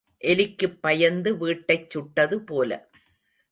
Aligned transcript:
எலிக்குப் 0.23 0.77
பயந்து 0.81 1.37
வீட்டைச் 1.37 1.89
சுட்டது 1.89 2.39
போல. 2.41 2.71